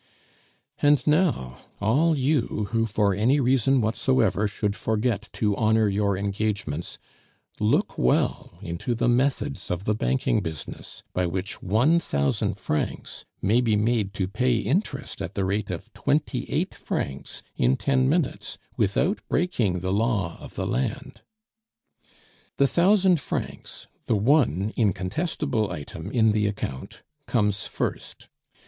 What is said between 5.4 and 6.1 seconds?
"honor